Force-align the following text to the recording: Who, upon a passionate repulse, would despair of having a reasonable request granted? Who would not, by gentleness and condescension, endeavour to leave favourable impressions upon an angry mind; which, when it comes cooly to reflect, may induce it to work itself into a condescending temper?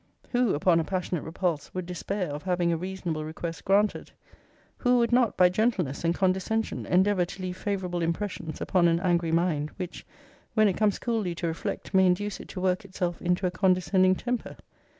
Who, 0.31 0.55
upon 0.55 0.79
a 0.79 0.83
passionate 0.83 1.21
repulse, 1.21 1.75
would 1.75 1.85
despair 1.85 2.29
of 2.31 2.41
having 2.41 2.71
a 2.73 2.75
reasonable 2.75 3.23
request 3.23 3.65
granted? 3.65 4.09
Who 4.77 4.97
would 4.97 5.11
not, 5.11 5.37
by 5.37 5.49
gentleness 5.49 6.03
and 6.03 6.15
condescension, 6.15 6.87
endeavour 6.87 7.23
to 7.25 7.41
leave 7.43 7.55
favourable 7.55 8.01
impressions 8.01 8.59
upon 8.61 8.87
an 8.87 8.99
angry 8.99 9.31
mind; 9.31 9.69
which, 9.77 10.03
when 10.55 10.67
it 10.67 10.75
comes 10.75 10.97
cooly 10.97 11.35
to 11.35 11.45
reflect, 11.45 11.93
may 11.93 12.07
induce 12.07 12.39
it 12.39 12.47
to 12.47 12.59
work 12.59 12.83
itself 12.83 13.21
into 13.21 13.45
a 13.45 13.51
condescending 13.51 14.15
temper? 14.15 14.57